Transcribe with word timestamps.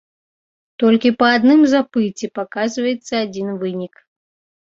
Толькі 0.83 1.09
па 1.19 1.27
адным 1.37 1.61
запыце 1.73 2.25
паказваецца 2.39 3.13
адзін 3.25 3.47
вынік. 3.65 3.93